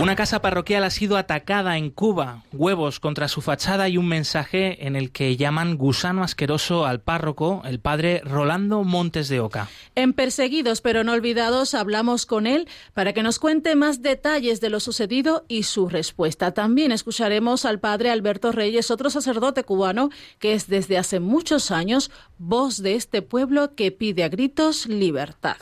[0.00, 4.86] Una casa parroquial ha sido atacada en Cuba, huevos contra su fachada y un mensaje
[4.86, 9.68] en el que llaman gusano asqueroso al párroco, el padre Rolando Montes de Oca.
[9.96, 14.70] En Perseguidos pero no olvidados hablamos con él para que nos cuente más detalles de
[14.70, 16.52] lo sucedido y su respuesta.
[16.52, 22.10] También escucharemos al padre Alberto Reyes, otro sacerdote cubano que es desde hace muchos años
[22.38, 25.58] voz de este pueblo que pide a gritos libertad.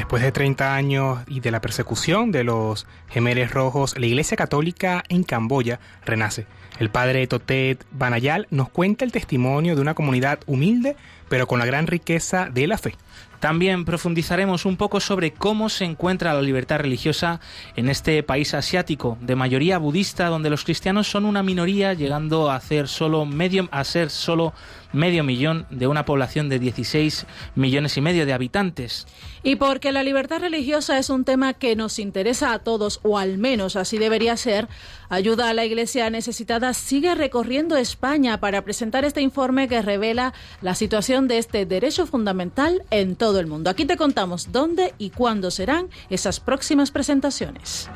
[0.00, 5.04] Después de 30 años y de la persecución de los gemeres rojos, la Iglesia Católica
[5.10, 6.46] en Camboya renace.
[6.78, 10.96] El padre Totet Banayal nos cuenta el testimonio de una comunidad humilde,
[11.28, 12.94] pero con la gran riqueza de la fe.
[13.40, 17.40] También profundizaremos un poco sobre cómo se encuentra la libertad religiosa
[17.76, 22.58] en este país asiático de mayoría budista, donde los cristianos son una minoría, llegando a
[22.60, 24.54] ser solo medio, a ser solo
[24.92, 29.06] medio millón de una población de 16 millones y medio de habitantes.
[29.42, 33.38] Y porque la libertad religiosa es un tema que nos interesa a todos, o al
[33.38, 34.68] menos así debería ser,
[35.10, 40.76] Ayuda a la Iglesia Necesitada sigue recorriendo España para presentar este informe que revela la
[40.76, 43.70] situación de este derecho fundamental en todo el mundo.
[43.70, 47.90] Aquí te contamos dónde y cuándo serán esas próximas presentaciones.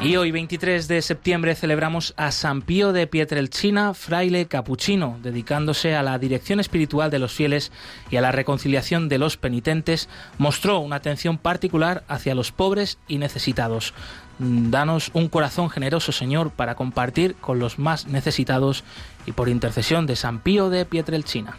[0.00, 6.04] Y hoy, 23 de septiembre, celebramos a San Pío de Pietrelcina, fraile capuchino, dedicándose a
[6.04, 7.72] la dirección espiritual de los fieles
[8.08, 10.08] y a la reconciliación de los penitentes,
[10.38, 13.92] mostró una atención particular hacia los pobres y necesitados.
[14.38, 18.84] Danos un corazón generoso, Señor, para compartir con los más necesitados
[19.26, 21.58] y por intercesión de San Pío de Pietrelcina.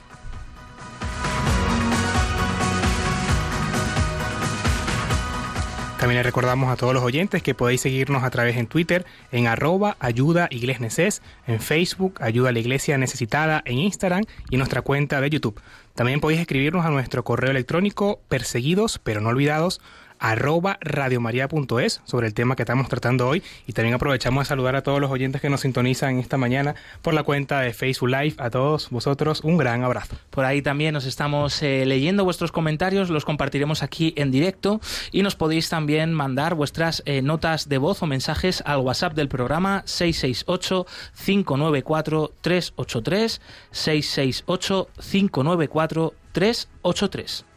[5.99, 9.47] También les recordamos a todos los oyentes que podéis seguirnos a través en Twitter en
[9.47, 10.47] arroba ayuda
[10.79, 15.29] neces, en Facebook ayuda a la iglesia necesitada, en Instagram y en nuestra cuenta de
[15.29, 15.59] YouTube.
[15.95, 19.81] También podéis escribirnos a nuestro correo electrónico perseguidos pero no olvidados
[20.19, 24.83] arroba radiomaria.es sobre el tema que estamos tratando hoy y también aprovechamos a saludar a
[24.83, 28.35] todos los oyentes que nos sintonizan esta mañana por la cuenta de Facebook Live.
[28.37, 30.15] A todos vosotros un gran abrazo.
[30.29, 34.81] Por ahí también nos estamos eh, leyendo vuestros comentarios, los compartiremos aquí en directo
[35.11, 39.29] y nos podéis también mandar vuestras eh, notas de voz o mensajes al WhatsApp del
[39.29, 40.85] programa 668
[41.25, 43.41] 594 383
[43.71, 47.48] 668 594 383.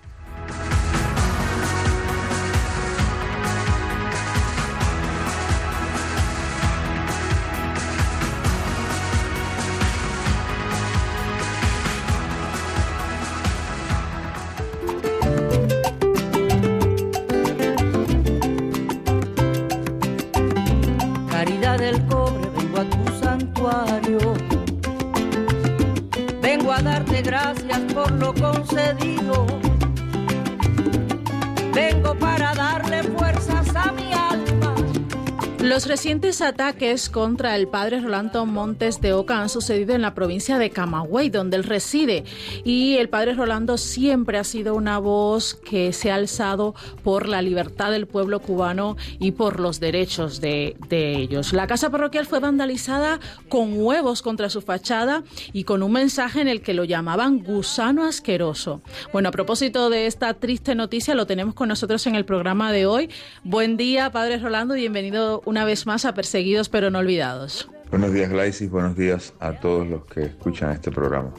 [36.02, 40.68] Recientes ataques contra el padre Rolando Montes de Oca han sucedido en la provincia de
[40.68, 42.24] Camagüey, donde él reside.
[42.64, 46.74] Y el padre Rolando siempre ha sido una voz que se ha alzado
[47.04, 51.52] por la libertad del pueblo cubano y por los derechos de, de ellos.
[51.52, 56.48] La casa parroquial fue vandalizada con huevos contra su fachada y con un mensaje en
[56.48, 58.80] el que lo llamaban gusano asqueroso.
[59.12, 62.86] Bueno, a propósito de esta triste noticia, lo tenemos con nosotros en el programa de
[62.86, 63.08] hoy.
[63.44, 67.68] Buen día, padre Rolando, bienvenido una vez más a Perseguidos pero no olvidados.
[67.90, 68.70] Buenos días, Glaisis.
[68.70, 71.30] Buenos días a todos los que escuchan este programa.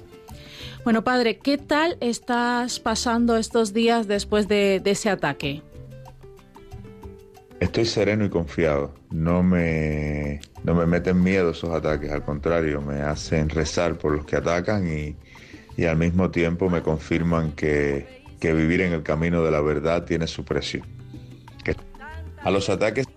[0.83, 5.63] Bueno, padre, ¿qué tal estás pasando estos días después de, de ese ataque?
[7.59, 8.93] Estoy sereno y confiado.
[9.09, 14.25] No me, no me meten miedo esos ataques, al contrario, me hacen rezar por los
[14.25, 15.15] que atacan y,
[15.75, 20.03] y al mismo tiempo me confirman que, que, vivir en el camino de la verdad
[20.03, 20.83] tiene su precio.
[21.63, 21.75] Que
[22.43, 23.07] a los ataques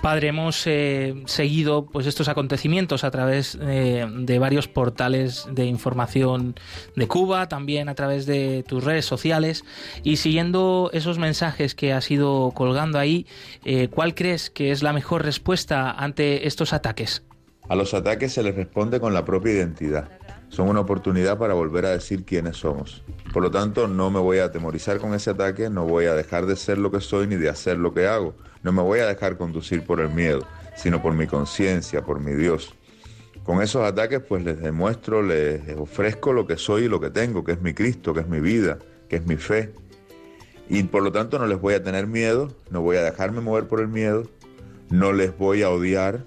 [0.00, 6.54] Padre, hemos eh, seguido pues estos acontecimientos a través eh, de varios portales de información
[6.96, 9.62] de Cuba, también a través de tus redes sociales
[10.02, 13.26] y siguiendo esos mensajes que has ido colgando ahí,
[13.66, 17.22] eh, ¿cuál crees que es la mejor respuesta ante estos ataques?
[17.68, 20.08] A los ataques se les responde con la propia identidad.
[20.48, 23.04] son una oportunidad para volver a decir quiénes somos.
[23.32, 26.46] Por lo tanto, no me voy a atemorizar con ese ataque, no voy a dejar
[26.46, 28.34] de ser lo que soy ni de hacer lo que hago.
[28.62, 30.46] No me voy a dejar conducir por el miedo,
[30.76, 32.74] sino por mi conciencia, por mi Dios.
[33.44, 37.42] Con esos ataques pues les demuestro, les ofrezco lo que soy y lo que tengo,
[37.42, 38.78] que es mi Cristo, que es mi vida,
[39.08, 39.72] que es mi fe.
[40.68, 43.66] Y por lo tanto no les voy a tener miedo, no voy a dejarme mover
[43.66, 44.24] por el miedo,
[44.90, 46.24] no les voy a odiar,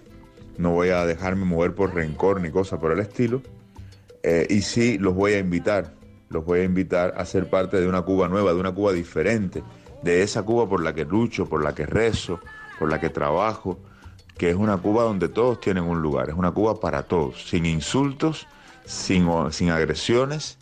[0.57, 3.41] no voy a dejarme mover por rencor ni cosa por el estilo.
[4.24, 5.94] Eh, y sí los voy a invitar,
[6.29, 9.63] los voy a invitar a ser parte de una Cuba nueva, de una Cuba diferente,
[10.03, 12.39] de esa Cuba por la que lucho, por la que rezo,
[12.79, 13.79] por la que trabajo,
[14.38, 17.65] que es una Cuba donde todos tienen un lugar, es una Cuba para todos, sin
[17.65, 18.47] insultos,
[18.85, 20.57] sin, sin agresiones,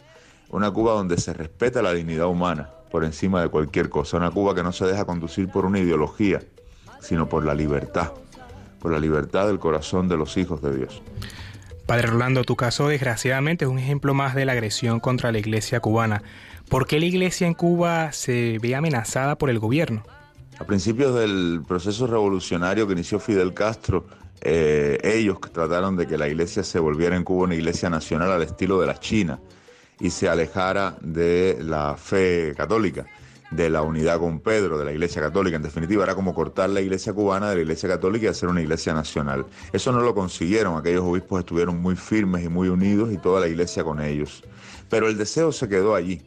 [0.49, 4.53] una Cuba donde se respeta la dignidad humana por encima de cualquier cosa, una Cuba
[4.53, 6.41] que no se deja conducir por una ideología,
[6.99, 8.11] sino por la libertad,
[8.79, 11.01] por la libertad del corazón de los hijos de Dios.
[11.85, 15.79] Padre Rolando, tu caso desgraciadamente es un ejemplo más de la agresión contra la iglesia
[15.79, 16.21] cubana.
[16.71, 20.03] ¿Por qué la iglesia en Cuba se ve amenazada por el gobierno?
[20.57, 24.05] A principios del proceso revolucionario que inició Fidel Castro,
[24.39, 28.43] eh, ellos trataron de que la iglesia se volviera en Cuba una iglesia nacional al
[28.43, 29.41] estilo de la China
[29.99, 33.05] y se alejara de la fe católica,
[33.51, 35.57] de la unidad con Pedro, de la iglesia católica.
[35.57, 38.61] En definitiva, era como cortar la iglesia cubana de la iglesia católica y hacer una
[38.61, 39.45] iglesia nacional.
[39.73, 43.49] Eso no lo consiguieron, aquellos obispos estuvieron muy firmes y muy unidos y toda la
[43.49, 44.41] iglesia con ellos.
[44.89, 46.21] Pero el deseo se quedó allí.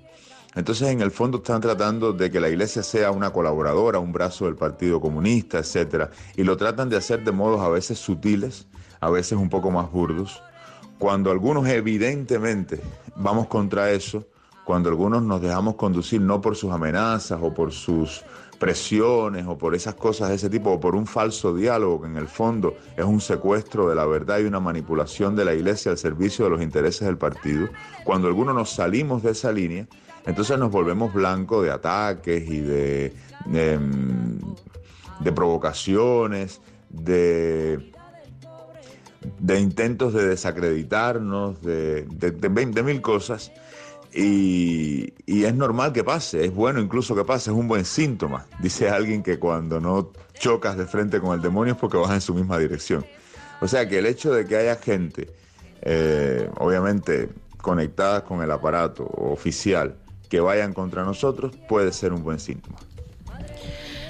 [0.54, 4.44] Entonces, en el fondo están tratando de que la iglesia sea una colaboradora, un brazo
[4.44, 8.66] del Partido Comunista, etcétera, y lo tratan de hacer de modos a veces sutiles,
[9.00, 10.42] a veces un poco más burdos.
[10.98, 12.80] Cuando algunos evidentemente
[13.16, 14.26] vamos contra eso,
[14.64, 18.24] cuando algunos nos dejamos conducir no por sus amenazas o por sus
[18.58, 22.16] presiones o por esas cosas de ese tipo o por un falso diálogo que en
[22.16, 25.98] el fondo es un secuestro de la verdad y una manipulación de la iglesia al
[25.98, 27.68] servicio de los intereses del partido,
[28.04, 29.86] cuando algunos nos salimos de esa línea,
[30.26, 33.12] entonces nos volvemos blanco de ataques y de,
[33.46, 37.92] de, provocaciones, de,
[39.38, 43.52] de, intentos de desacreditarnos, de, de, mil cosas.
[44.14, 48.46] Y, y, es normal que pase, es bueno incluso que pase, es un buen síntoma.
[48.60, 52.20] Dice alguien que cuando no chocas de frente con el demonio es porque vas en
[52.20, 53.04] su misma dirección.
[53.60, 55.34] O sea que el hecho de que haya gente,
[55.82, 57.28] eh, obviamente
[57.60, 59.96] conectada con el aparato oficial,
[60.34, 62.76] que vayan contra nosotros puede ser un buen síntoma.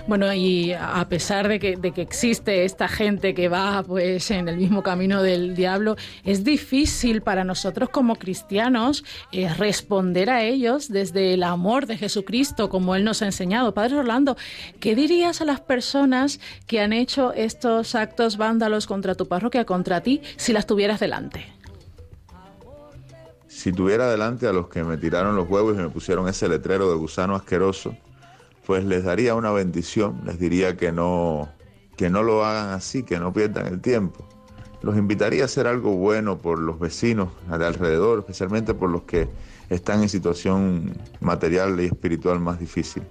[0.06, 4.82] Bueno, y a pesar de que, existe esta gente que va pues en el mismo
[4.82, 11.42] camino del diablo, es difícil para nosotros como cristianos eh, responder a ellos desde el
[11.42, 13.74] amor de Jesucristo, como Él nos ha enseñado.
[13.74, 14.38] Padre Orlando,
[14.80, 20.00] ¿qué dirías a las personas que han hecho estos actos vándalos contra tu parroquia, contra
[20.00, 21.53] ti, si las tuvieras delante?
[23.64, 26.90] Si tuviera delante a los que me tiraron los huevos y me pusieron ese letrero
[26.90, 27.96] de gusano asqueroso,
[28.66, 31.48] pues les daría una bendición, les diría que no,
[31.96, 34.28] que no lo hagan así, que no pierdan el tiempo.
[34.82, 39.30] Los invitaría a hacer algo bueno por los vecinos de alrededor, especialmente por los que
[39.70, 43.02] están en situación material y espiritual más difícil.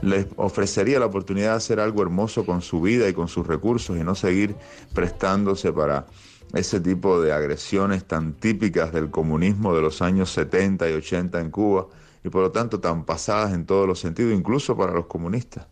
[0.00, 3.98] Les ofrecería la oportunidad de hacer algo hermoso con su vida y con sus recursos
[3.98, 4.56] y no seguir
[4.94, 6.06] prestándose para
[6.54, 11.50] ese tipo de agresiones tan típicas del comunismo de los años 70 y 80 en
[11.50, 11.88] Cuba
[12.22, 15.66] y por lo tanto tan pasadas en todos los sentidos, incluso para los comunistas,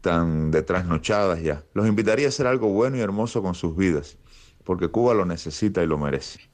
[0.00, 1.64] tan de trasnochadas ya.
[1.74, 4.18] Los invitaría a hacer algo bueno y hermoso con sus vidas,
[4.64, 6.51] porque Cuba lo necesita y lo merece.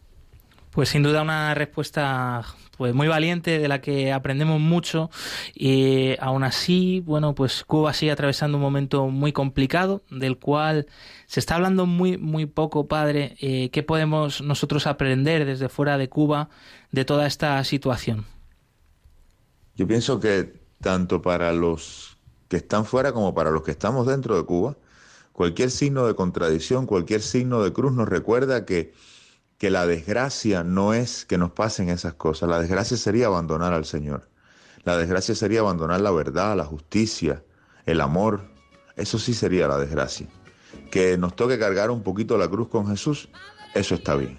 [0.78, 2.44] Pues sin duda una respuesta
[2.76, 5.10] pues muy valiente de la que aprendemos mucho
[5.52, 10.86] y aún así, bueno, pues Cuba sigue atravesando un momento muy complicado del cual
[11.26, 16.08] se está hablando muy muy poco, padre, eh, ¿qué podemos nosotros aprender desde fuera de
[16.08, 16.48] Cuba
[16.92, 18.24] de toda esta situación?
[19.74, 24.36] Yo pienso que tanto para los que están fuera como para los que estamos dentro
[24.36, 24.76] de Cuba,
[25.32, 28.92] cualquier signo de contradicción, cualquier signo de cruz nos recuerda que
[29.58, 33.84] que la desgracia no es que nos pasen esas cosas, la desgracia sería abandonar al
[33.84, 34.28] Señor.
[34.84, 37.42] La desgracia sería abandonar la verdad, la justicia,
[37.84, 38.40] el amor.
[38.96, 40.28] Eso sí sería la desgracia.
[40.92, 43.28] Que nos toque cargar un poquito la cruz con Jesús,
[43.74, 44.38] eso está bien.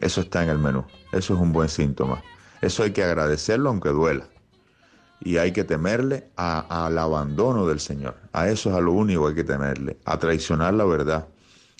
[0.00, 0.84] Eso está en el menú.
[1.12, 2.22] Eso es un buen síntoma.
[2.60, 4.26] Eso hay que agradecerlo aunque duela.
[5.20, 8.16] Y hay que temerle al abandono del Señor.
[8.32, 9.98] A eso es a lo único que hay que temerle.
[10.04, 11.28] A traicionar la verdad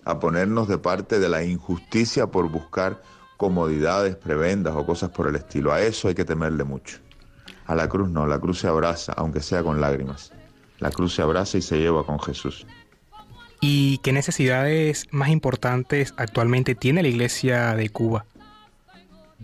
[0.08, 3.02] a ponernos de parte de la injusticia por buscar
[3.36, 5.70] comodidades, prebendas o cosas por el estilo.
[5.70, 6.96] A eso hay que temerle mucho.
[7.66, 10.32] A la cruz no, la cruz se abraza, aunque sea con lágrimas.
[10.78, 12.66] La cruz se abraza y se lleva con Jesús.
[13.60, 18.24] ¿Y qué necesidades más importantes actualmente tiene la iglesia de Cuba?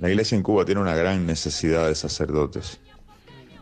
[0.01, 2.81] La iglesia en Cuba tiene una gran necesidad de sacerdotes,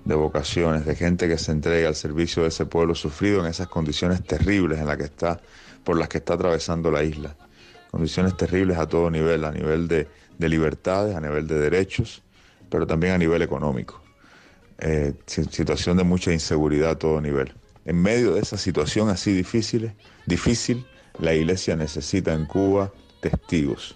[0.04, 3.66] de vocaciones, de gente que se entregue al servicio de ese pueblo sufrido en esas
[3.66, 5.40] condiciones terribles en las que está,
[5.84, 7.36] por las que está atravesando la isla.
[7.90, 10.08] Condiciones terribles a todo nivel, a nivel de,
[10.38, 12.22] de libertades, a nivel de derechos,
[12.70, 14.00] pero también a nivel económico.
[14.78, 17.52] Eh, situación de mucha inseguridad a todo nivel.
[17.84, 19.92] En medio de esa situación así difícil,
[20.26, 20.86] difícil,
[21.18, 23.94] la iglesia necesita en Cuba testigos,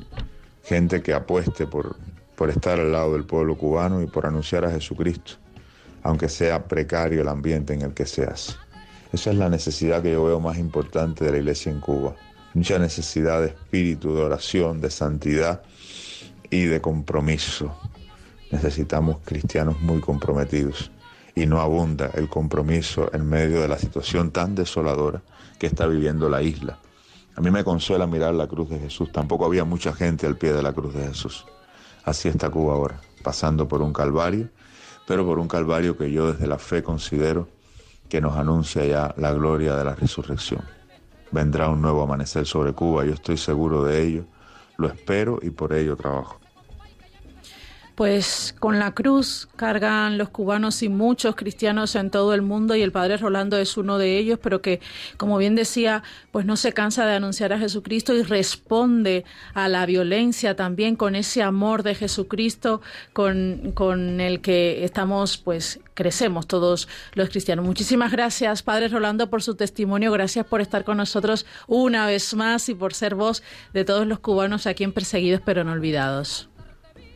[0.63, 1.97] gente que apueste por,
[2.37, 5.33] por estar al lado del pueblo cubano y por anunciar a Jesucristo,
[6.03, 8.53] aunque sea precario el ambiente en el que se hace.
[9.17, 12.15] Esa es la necesidad que yo veo más importante de la iglesia en Cuba.
[12.53, 15.63] Mucha necesidad de espíritu, de oración, de santidad
[16.51, 17.75] y de compromiso.
[18.51, 20.91] Necesitamos cristianos muy comprometidos
[21.35, 25.23] y no abunda el compromiso en medio de la situación tan desoladora
[25.59, 26.79] que está viviendo la isla.
[27.37, 29.11] A mí me consuela mirar la cruz de Jesús.
[29.13, 31.47] Tampoco había mucha gente al pie de la cruz de Jesús.
[32.05, 34.51] Así está Cuba ahora, pasando por un calvario,
[35.07, 37.56] pero por un calvario que yo desde la fe considero
[38.09, 40.63] que nos anuncia ya la gloria de la resurrección.
[41.31, 44.25] Vendrá un nuevo amanecer sobre Cuba, yo estoy seguro de ello,
[44.77, 46.41] lo espero y por ello trabajo.
[47.97, 52.83] Pues con la cruz cargan los cubanos y muchos cristianos en todo el mundo y
[52.83, 54.81] el padre Rolando es uno de ellos, pero que,
[55.17, 59.25] como bien decía, pues no se cansa de anunciar a Jesucristo y responde
[59.55, 62.83] a la violencia también con ese amor de Jesucristo
[63.15, 67.65] con, con el que estamos, pues crecemos todos los cristianos.
[67.65, 70.13] Muchísimas gracias, padre Rolando, por su testimonio.
[70.13, 74.19] Gracias por estar con nosotros una vez más y por ser voz de todos los
[74.19, 76.51] cubanos aquí en Perseguidos pero no olvidados.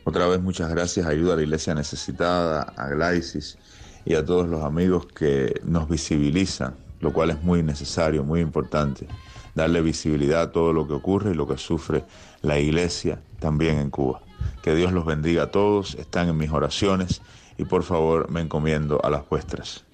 [0.04, 3.58] Otra vez muchas gracias, ayuda a la Iglesia Necesitada, a Glaisis
[4.04, 9.06] y a todos los amigos que nos visibilizan, lo cual es muy necesario, muy importante,
[9.54, 12.04] darle visibilidad a todo lo que ocurre y lo que sufre
[12.40, 14.22] la Iglesia también en Cuba.
[14.62, 17.20] Que Dios los bendiga a todos, están en mis oraciones
[17.58, 19.84] y por favor me encomiendo a las vuestras.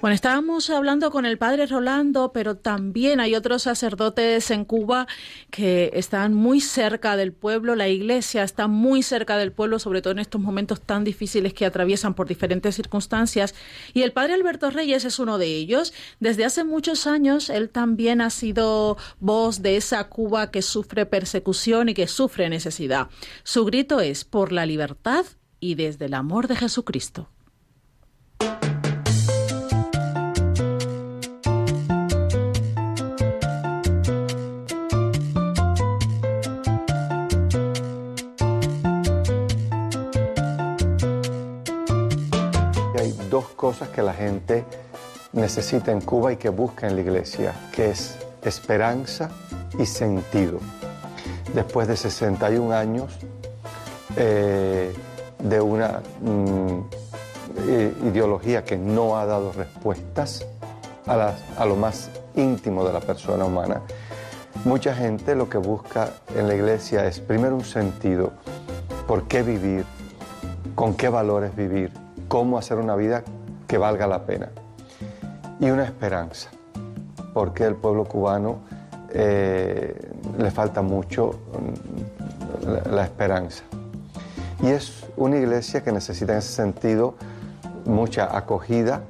[0.00, 5.08] Bueno, estábamos hablando con el padre Rolando, pero también hay otros sacerdotes en Cuba
[5.50, 10.12] que están muy cerca del pueblo, la iglesia está muy cerca del pueblo, sobre todo
[10.12, 13.56] en estos momentos tan difíciles que atraviesan por diferentes circunstancias,
[13.92, 15.92] y el padre Alberto Reyes es uno de ellos.
[16.20, 21.88] Desde hace muchos años él también ha sido voz de esa Cuba que sufre persecución
[21.88, 23.08] y que sufre necesidad.
[23.42, 25.26] Su grito es por la libertad
[25.58, 27.28] y desde el amor de Jesucristo.
[43.68, 44.64] Cosas que la gente
[45.34, 49.28] necesita en Cuba y que busca en la iglesia, que es esperanza
[49.78, 50.58] y sentido.
[51.52, 53.18] Después de 61 años
[54.16, 54.90] eh,
[55.38, 56.80] de una mm,
[58.06, 60.46] ideología que no ha dado respuestas
[61.06, 63.82] a, a lo más íntimo de la persona humana,
[64.64, 68.32] mucha gente lo que busca en la iglesia es primero un sentido,
[69.06, 69.84] por qué vivir,
[70.74, 71.92] con qué valores vivir,
[72.28, 73.24] cómo hacer una vida
[73.68, 74.48] que valga la pena.
[75.60, 76.50] Y una esperanza,
[77.34, 78.60] porque el pueblo cubano
[79.10, 79.94] eh,
[80.38, 81.38] le falta mucho
[82.62, 83.62] mm, la, esperanza.
[84.62, 87.14] Y es una iglesia que necesita en ese sentido
[87.84, 89.02] mucha acogida,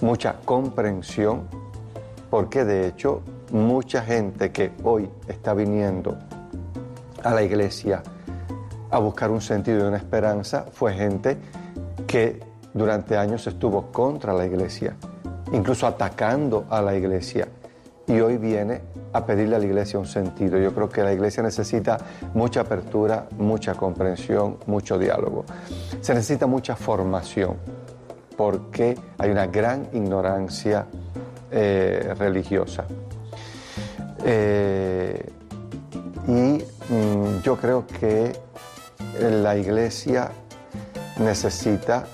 [0.00, 1.42] mucha comprensión,
[2.30, 6.18] porque de hecho mucha gente que hoy está viniendo
[7.22, 8.02] a la iglesia
[8.90, 11.36] a buscar un sentido y una esperanza fue gente
[12.06, 14.96] que durante años estuvo contra la iglesia,
[15.52, 17.48] incluso atacando a la iglesia.
[18.06, 18.82] Y hoy viene
[19.14, 20.58] a pedirle a la iglesia un sentido.
[20.58, 21.96] Yo creo que la iglesia necesita
[22.34, 25.44] mucha apertura, mucha comprensión, mucho diálogo.
[26.02, 27.56] Se necesita mucha formación,
[28.36, 30.84] porque hay una gran ignorancia
[31.50, 32.84] eh, religiosa.
[34.24, 35.30] Eh,
[36.26, 36.32] y
[36.92, 38.32] mm, yo creo que
[39.20, 40.30] la iglesia
[41.18, 42.04] necesita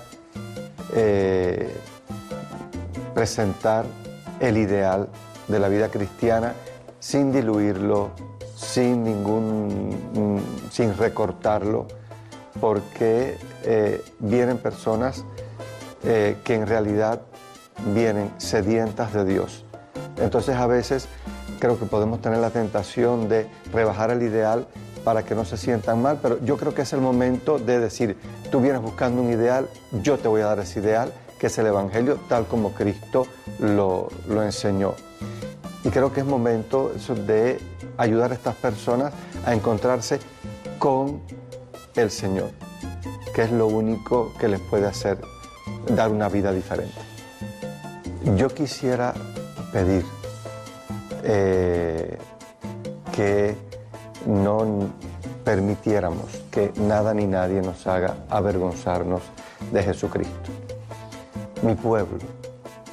[0.95, 1.73] eh,
[3.13, 3.85] presentar
[4.39, 5.07] el ideal
[5.47, 6.53] de la vida cristiana
[6.99, 8.11] sin diluirlo,
[8.55, 11.87] sin ningún, sin recortarlo,
[12.59, 15.25] porque eh, vienen personas
[16.03, 17.21] eh, que en realidad
[17.93, 19.65] vienen sedientas de Dios.
[20.17, 21.07] Entonces a veces
[21.59, 24.67] creo que podemos tener la tentación de rebajar el ideal
[25.03, 28.17] para que no se sientan mal, pero yo creo que es el momento de decir,
[28.51, 29.67] tú vienes buscando un ideal,
[30.03, 33.25] yo te voy a dar ese ideal, que es el Evangelio, tal como Cristo
[33.59, 34.93] lo, lo enseñó.
[35.83, 36.91] Y creo que es momento
[37.25, 37.59] de
[37.97, 39.13] ayudar a estas personas
[39.45, 40.19] a encontrarse
[40.77, 41.21] con
[41.95, 42.51] el Señor,
[43.33, 45.17] que es lo único que les puede hacer
[45.87, 46.99] dar una vida diferente.
[48.35, 49.13] Yo quisiera
[49.71, 50.05] pedir
[51.23, 52.17] eh,
[53.11, 53.55] que
[54.25, 54.89] no
[55.43, 59.21] permitiéramos que nada ni nadie nos haga avergonzarnos
[59.71, 60.51] de Jesucristo.
[61.61, 62.19] Mi pueblo,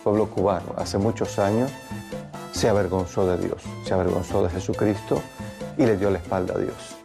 [0.03, 1.71] pueblo cubano, hace muchos años
[2.53, 5.21] se avergonzó de Dios, se avergonzó de Jesucristo
[5.77, 6.97] y le dio la espalda a Dios.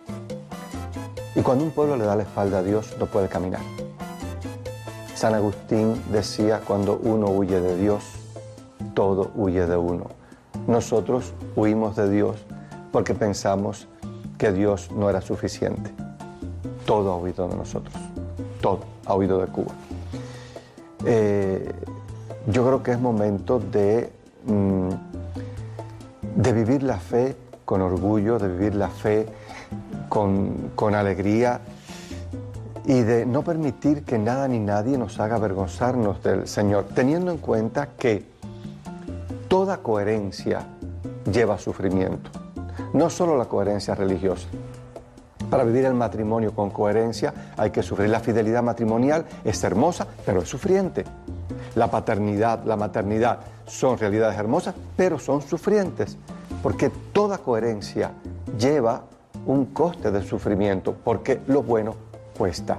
[1.36, 3.62] Y cuando un pueblo le da la espalda a Dios, no puede caminar.
[5.16, 8.04] San Agustín decía, cuando uno huye de Dios,
[8.94, 10.08] todo huye de uno.
[10.68, 12.38] Nosotros huimos de Dios
[12.92, 13.88] porque pensamos
[14.44, 15.90] que Dios no era suficiente.
[16.86, 17.96] Todo ha huido de nosotros,
[18.60, 19.72] todo ha huido de Cuba.
[21.06, 21.72] Eh,
[22.48, 24.12] yo creo que es momento de,
[24.46, 24.90] mm,
[26.36, 29.28] de vivir la fe con orgullo, de vivir la fe
[30.10, 31.62] con, con alegría
[32.84, 37.38] y de no permitir que nada ni nadie nos haga avergonzarnos del Señor, teniendo en
[37.38, 38.26] cuenta que
[39.48, 40.68] toda coherencia
[41.32, 42.43] lleva sufrimiento,
[42.94, 44.48] no solo la coherencia religiosa.
[45.50, 48.10] Para vivir el matrimonio con coherencia hay que sufrir.
[48.10, 51.04] La fidelidad matrimonial es hermosa, pero es sufriente.
[51.76, 56.18] La paternidad, la maternidad son realidades hermosas, pero son sufrientes,
[56.62, 58.12] porque toda coherencia
[58.58, 59.04] lleva
[59.46, 61.96] un coste de sufrimiento, porque lo bueno
[62.38, 62.78] cuesta.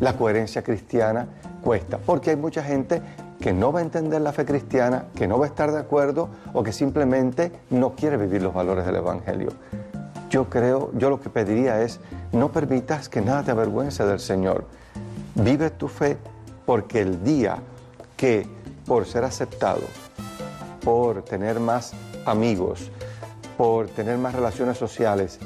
[0.00, 1.26] La coherencia cristiana
[1.62, 3.00] cuesta, porque hay mucha gente
[3.42, 6.28] que no va a entender la fe cristiana, que no va a estar de acuerdo
[6.54, 9.50] o que simplemente no quiere vivir los valores del Evangelio.
[10.30, 11.98] Yo creo, yo lo que pediría es,
[12.30, 14.64] no permitas que nada te avergüence del Señor.
[15.34, 16.18] Vive tu fe
[16.64, 17.56] porque el día
[18.16, 18.46] que
[18.86, 19.82] por ser aceptado,
[20.84, 22.92] por tener más amigos,
[23.56, 25.40] por tener más relaciones sociales,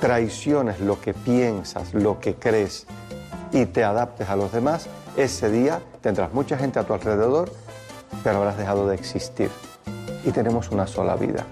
[0.00, 2.86] traiciones lo que piensas, lo que crees
[3.50, 7.50] y te adaptes a los demás, ese día tendrás mucha gente a tu alrededor,
[8.22, 9.50] pero habrás dejado de existir.
[10.24, 11.46] Y tenemos una sola vida.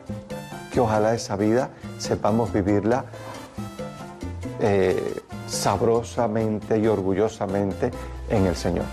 [0.73, 3.05] Que ojalá esa vida sepamos vivirla
[4.61, 7.91] eh, sabrosamente y orgullosamente
[8.29, 8.85] en el Señor.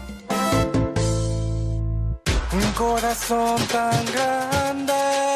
[2.53, 5.26] Un corazón tan grande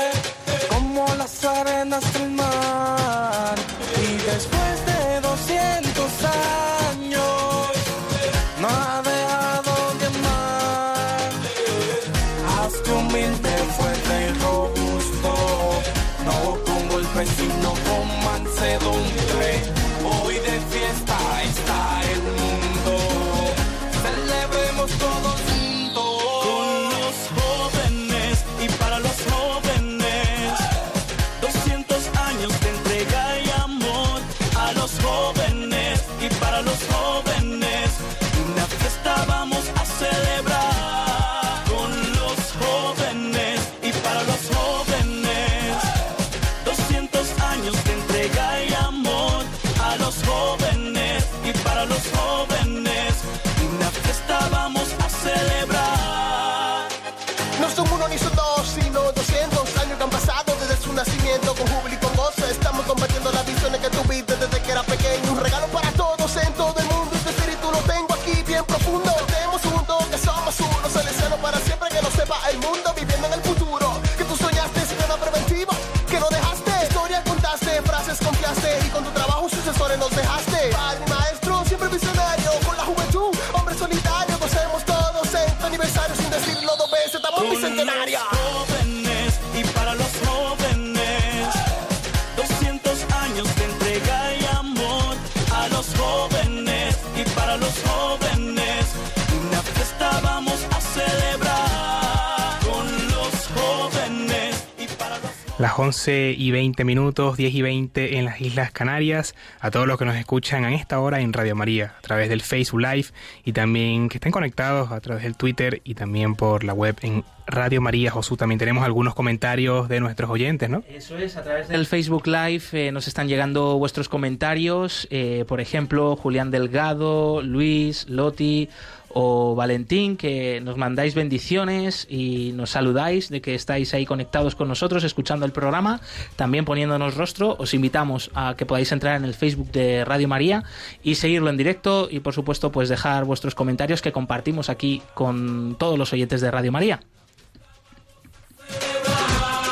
[105.62, 109.36] Las 11 y 20 minutos, 10 y 20 en las Islas Canarias.
[109.60, 112.41] A todos los que nos escuchan a esta hora en Radio María, a través del
[112.41, 113.10] Facebook Live
[113.45, 117.24] y también que estén conectados a través del Twitter y también por la web en
[117.45, 118.38] Radio María Josú.
[118.38, 120.84] También tenemos algunos comentarios de nuestros oyentes, ¿no?
[120.89, 125.08] Eso es, a través del Facebook Live eh, nos están llegando vuestros comentarios.
[125.12, 128.67] eh, por ejemplo, Julián Delgado, Luis, Loti
[129.13, 134.67] o Valentín, que nos mandáis bendiciones y nos saludáis de que estáis ahí conectados con
[134.67, 136.02] nosotros, escuchando el programa,
[136.36, 137.56] también poniéndonos rostro.
[137.60, 140.63] Os invitamos a que podáis entrar en el Facebook de Radio María
[141.04, 145.76] y seguirlo en directo y, por supuesto, pues dejar vuestros comentarios que compartimos aquí con
[145.78, 147.00] todos los oyentes de Radio María.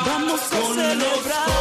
[0.06, 1.59] Vamos a celebrar.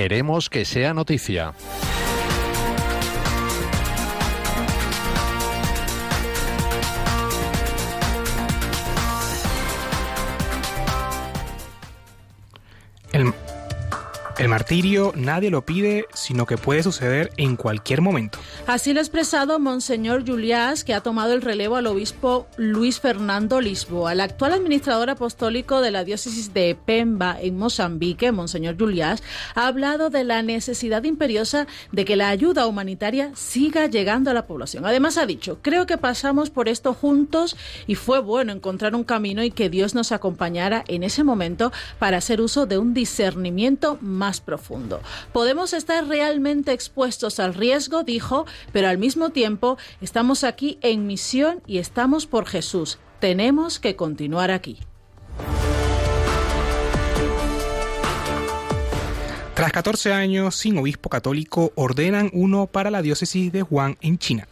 [0.00, 1.54] Queremos que sea noticia.
[13.10, 13.34] El,
[14.38, 18.38] el martirio nadie lo pide, sino que puede suceder en cualquier momento.
[18.68, 23.62] Así lo ha expresado Monseñor Juliás, que ha tomado el relevo al obispo Luis Fernando
[23.62, 24.12] Lisboa.
[24.12, 29.22] El actual administrador apostólico de la diócesis de Pemba, en Mozambique, Monseñor Juliás,
[29.54, 34.46] ha hablado de la necesidad imperiosa de que la ayuda humanitaria siga llegando a la
[34.46, 34.84] población.
[34.84, 39.42] Además ha dicho, creo que pasamos por esto juntos y fue bueno encontrar un camino
[39.42, 44.42] y que Dios nos acompañara en ese momento para hacer uso de un discernimiento más
[44.42, 45.00] profundo.
[45.32, 51.62] Podemos estar realmente expuestos al riesgo, dijo, pero al mismo tiempo estamos aquí en misión
[51.66, 52.98] y estamos por Jesús.
[53.20, 54.78] Tenemos que continuar aquí.
[59.58, 64.46] Tras 14 años sin obispo católico, ordenan uno para la diócesis de Wuhan en China.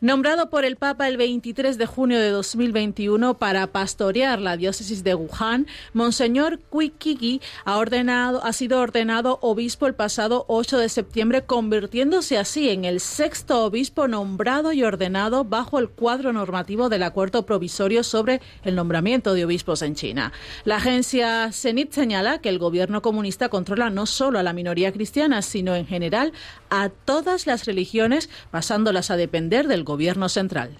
[0.00, 5.16] Nombrado por el Papa el 23 de junio de 2021 para pastorear la diócesis de
[5.16, 11.46] Wuhan, Monseñor Kui Kiki ha, ordenado, ha sido ordenado obispo el pasado 8 de septiembre,
[11.46, 17.44] convirtiéndose así en el sexto obispo nombrado y ordenado bajo el cuadro normativo del acuerdo
[17.44, 20.32] provisorio sobre el nombramiento de obispos en China.
[20.64, 25.42] La agencia CENIT señala que el gobierno comunista controla no solo a la minoría cristiana,
[25.42, 26.32] sino en general
[26.70, 30.76] a todas las religiones, pasándolas a depender del gobierno central.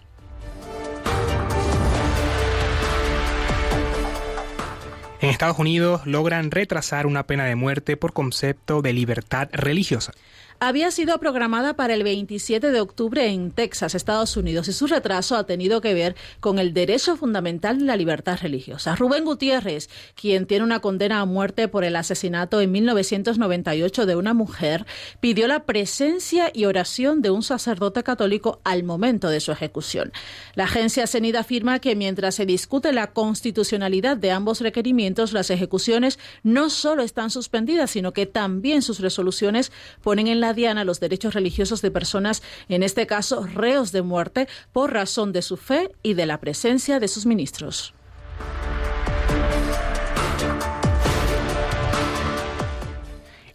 [5.21, 10.13] En Estados Unidos logran retrasar una pena de muerte por concepto de libertad religiosa.
[10.61, 15.37] Había sido programada para el 27 de octubre en Texas, Estados Unidos, y su retraso
[15.37, 18.97] ha tenido que ver con el derecho fundamental de la libertad religiosa.
[18.97, 24.35] Rubén Gutiérrez, quien tiene una condena a muerte por el asesinato en 1998 de una
[24.35, 24.87] mujer,
[25.21, 30.13] pidió la presencia y oración de un sacerdote católico al momento de su ejecución.
[30.55, 36.19] La agencia CENID afirma que mientras se discute la constitucionalidad de ambos requerimientos, las ejecuciones
[36.43, 39.71] no solo están suspendidas, sino que también sus resoluciones
[40.03, 44.49] ponen en la diana los derechos religiosos de personas, en este caso reos de muerte,
[44.73, 47.95] por razón de su fe y de la presencia de sus ministros.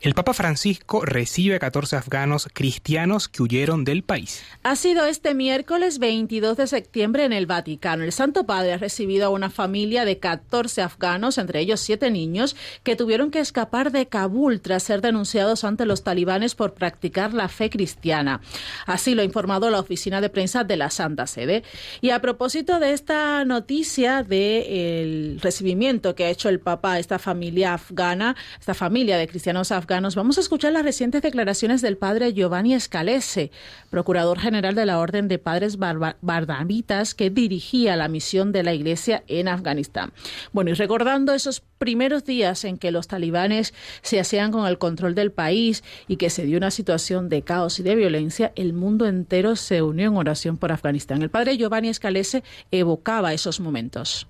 [0.03, 4.43] El Papa Francisco recibe a 14 afganos cristianos que huyeron del país.
[4.61, 8.03] Ha sido este miércoles 22 de septiembre en el Vaticano.
[8.03, 12.57] El Santo Padre ha recibido a una familia de 14 afganos, entre ellos siete niños,
[12.83, 17.47] que tuvieron que escapar de Kabul tras ser denunciados ante los talibanes por practicar la
[17.47, 18.41] fe cristiana.
[18.85, 21.63] Así lo ha informado la oficina de prensa de la Santa Sede.
[22.01, 27.19] Y a propósito de esta noticia del recibimiento que ha hecho el Papa a esta
[27.19, 32.33] familia afgana, esta familia de cristianos afganos, vamos a escuchar las recientes declaraciones del padre
[32.33, 33.51] Giovanni Scalese,
[33.91, 39.23] procurador general de la Orden de Padres Barnabitas, que dirigía la misión de la Iglesia
[39.27, 40.11] en Afganistán.
[40.51, 45.13] Bueno, y recordando esos primeros días en que los talibanes se hacían con el control
[45.13, 49.05] del país y que se dio una situación de caos y de violencia, el mundo
[49.05, 51.21] entero se unió en oración por Afganistán.
[51.21, 54.27] El padre Giovanni Scalese evocaba esos momentos.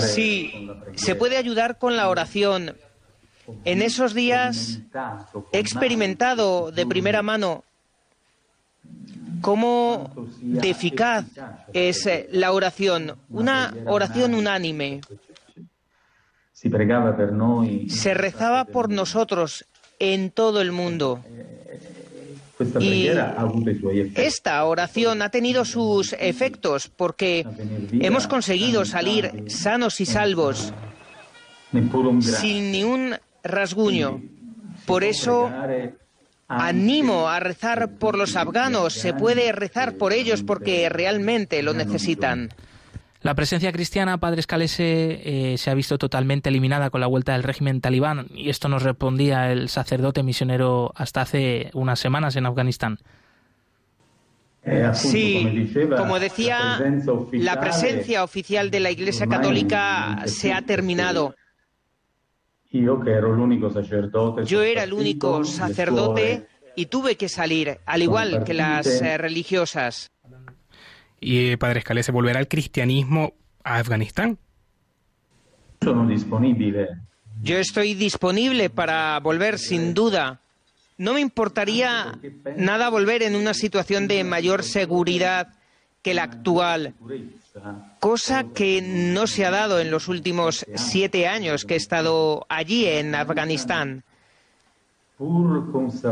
[0.00, 2.74] Sí, se puede ayudar con la oración.
[3.64, 4.80] En esos días
[5.52, 7.64] he experimentado de primera mano
[9.40, 11.26] cómo de eficaz
[11.72, 15.00] es la oración, una oración unánime.
[17.88, 19.66] Se rezaba por nosotros
[19.98, 21.22] en todo el mundo.
[22.80, 23.08] Y
[24.14, 27.46] esta oración ha tenido sus efectos porque
[27.92, 30.72] hemos conseguido salir sanos y salvos
[32.20, 34.22] sin ni un rasguño.
[34.86, 35.50] Por eso
[36.48, 38.94] animo a rezar por los afganos.
[38.94, 42.50] Se puede rezar por ellos porque realmente lo necesitan.
[43.24, 47.42] La presencia cristiana, padre Escalese, eh, se ha visto totalmente eliminada con la vuelta del
[47.42, 52.98] régimen talibán y esto nos respondía el sacerdote misionero hasta hace unas semanas en Afganistán.
[54.92, 56.78] Sí, como decía,
[57.32, 61.34] la presencia oficial de la Iglesia Católica se ha terminado.
[64.44, 70.10] Yo era el único sacerdote y tuve que salir, al igual que las eh, religiosas
[71.24, 73.32] y eh, Padre Escalese volverá al cristianismo
[73.64, 74.38] a Afganistán.
[77.42, 80.40] Yo estoy disponible para volver sin duda.
[80.98, 82.18] No me importaría
[82.56, 85.48] nada volver en una situación de mayor seguridad
[86.04, 86.92] que la actual,
[87.98, 92.86] cosa que no se ha dado en los últimos siete años que he estado allí
[92.86, 94.04] en Afganistán.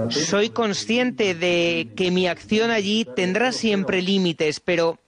[0.08, 4.98] Soy consciente de que mi acción allí tendrá siempre límites, pero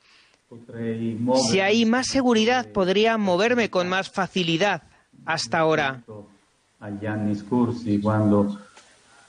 [1.48, 4.82] si hay más seguridad podría moverme con más facilidad
[5.24, 6.02] hasta ahora.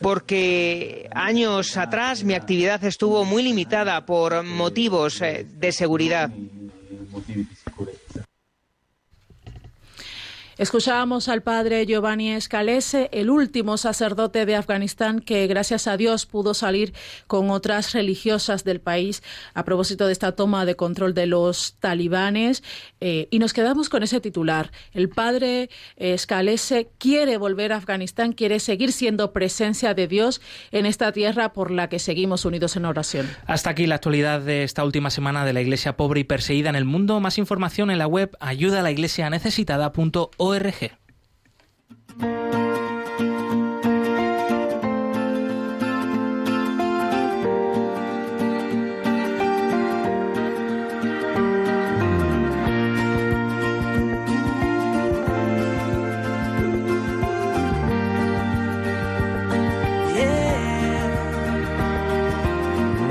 [0.05, 6.29] Porque años atrás mi actividad estuvo muy limitada por motivos eh, de seguridad.
[10.57, 16.53] Escuchábamos al padre Giovanni Escalese, el último sacerdote de Afganistán que, gracias a Dios, pudo
[16.53, 16.93] salir
[17.27, 19.21] con otras religiosas del país
[19.53, 22.63] a propósito de esta toma de control de los talibanes.
[23.01, 24.71] Eh, y nos quedamos con ese titular.
[24.93, 30.39] El padre Escalese quiere volver a Afganistán, quiere seguir siendo presencia de Dios
[30.71, 33.27] en esta tierra por la que seguimos unidos en oración.
[33.45, 36.77] Hasta aquí la actualidad de esta última semana de la Iglesia pobre y perseguida en
[36.77, 37.19] el mundo.
[37.19, 39.29] Más información en la web ayuda a la iglesia
[40.45, 40.91] org.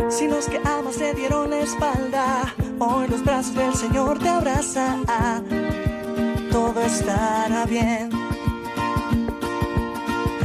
[0.09, 5.05] Si los que amas te dieron la espalda, hoy los brazos del Señor te abrazan
[6.55, 8.11] todo estará bien.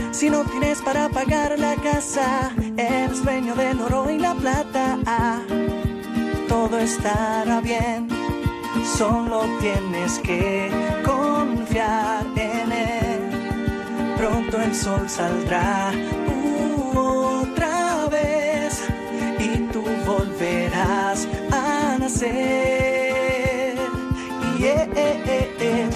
[0.09, 4.97] Si no tienes para pagar la casa, el sueño del oro y la plata,
[6.47, 8.07] todo estará bien.
[8.97, 10.71] Solo tienes que
[11.05, 14.15] confiar en él.
[14.17, 15.91] Pronto el sol saldrá
[16.95, 18.81] otra vez
[19.37, 22.78] y tú volverás a nacer.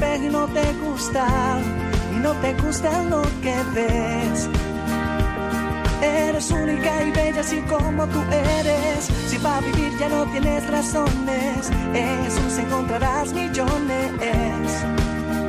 [0.00, 1.26] Espejo y no te gusta,
[2.12, 4.48] y no te gusta lo que ves.
[6.02, 8.20] Eres única y bella así como tú
[8.58, 9.04] eres.
[9.28, 11.70] Si para vivir ya no tienes razones,
[12.58, 14.12] encontrarás millones.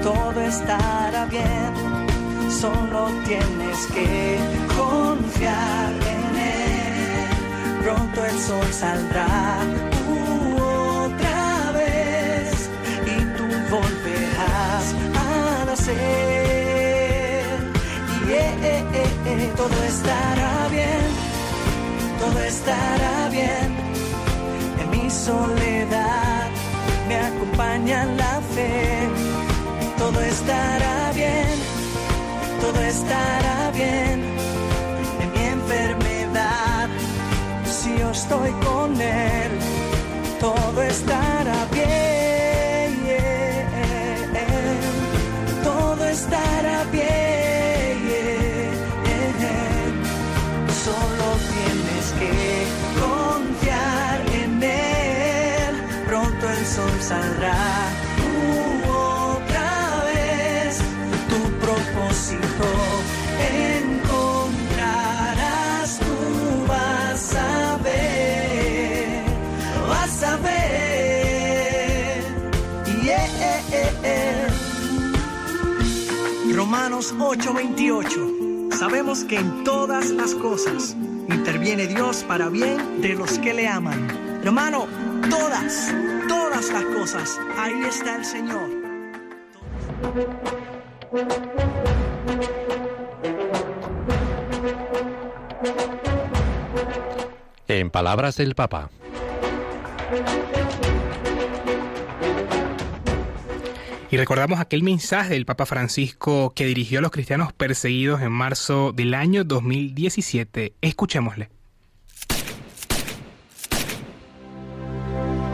[0.04, 1.74] Todo estará bien,
[2.50, 4.38] solo tienes que
[4.78, 7.84] confiar en Él.
[7.84, 9.60] Pronto el sol saldrá
[13.72, 13.92] volverás a nacer.
[13.92, 14.01] Y
[19.32, 21.08] eh, todo estará bien,
[22.20, 23.70] todo estará bien.
[24.82, 26.50] En mi soledad
[27.08, 29.10] me acompaña la fe.
[29.98, 31.56] Todo estará bien,
[32.60, 34.24] todo estará bien.
[35.22, 36.90] En mi enfermedad,
[37.66, 39.52] si yo estoy con él,
[40.40, 41.41] todo estará bien.
[57.12, 57.92] saldrá
[58.88, 59.72] otra
[60.06, 60.80] vez,
[61.30, 62.68] tu propósito
[63.82, 64.80] encontrarás,
[66.00, 66.16] tú
[66.68, 69.24] vas a ver,
[69.90, 70.62] vas a ver.
[76.56, 78.72] Romanos 8:28.
[78.78, 80.96] Sabemos que en todas las cosas
[81.28, 84.08] interviene Dios para bien de los que le aman.
[84.44, 84.88] Hermano,
[85.30, 85.94] todas
[86.62, 88.70] todas las cosas, ahí está el Señor.
[97.68, 98.92] En palabras del Papa.
[104.12, 108.92] Y recordamos aquel mensaje del Papa Francisco que dirigió a los cristianos perseguidos en marzo
[108.92, 110.74] del año 2017.
[110.82, 111.61] Escuchémosle.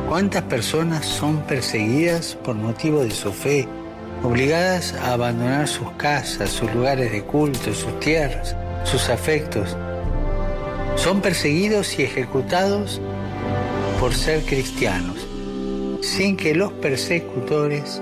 [0.07, 3.67] ¿Cuántas personas son perseguidas por motivo de su fe,
[4.23, 9.75] obligadas a abandonar sus casas, sus lugares de culto, sus tierras, sus afectos?
[10.95, 13.01] Son perseguidos y ejecutados
[13.99, 15.27] por ser cristianos,
[16.01, 18.01] sin que los persecutores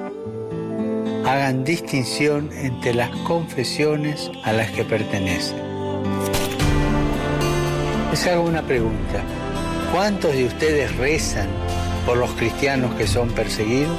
[1.25, 5.57] hagan distinción entre las confesiones a las que pertenecen.
[8.11, 9.23] Les hago una pregunta.
[9.91, 11.64] ¿Cuántos de ustedes rezan
[12.05, 13.97] por los cristianos que son perseguidos?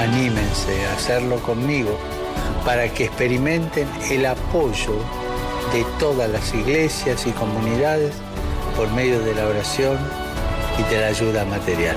[0.00, 1.98] Anímense a hacerlo conmigo
[2.64, 4.94] para que experimenten el apoyo
[5.72, 8.14] de todas las iglesias y comunidades
[8.76, 9.98] por medio de la oración
[10.78, 11.96] y de la ayuda material.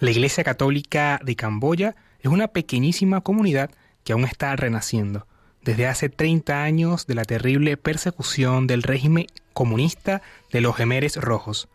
[0.00, 3.70] La Iglesia Católica de Camboya es una pequeñísima comunidad
[4.02, 5.26] que aún está renaciendo.
[5.62, 11.68] Desde hace 30 años de la terrible persecución del régimen comunista de los Gemeres Rojos.